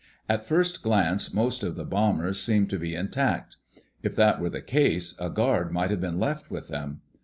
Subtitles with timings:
[0.27, 3.57] At first glance most of the bombers seemed to be intact.
[4.01, 7.01] If that were the case, a guard might have been left with them.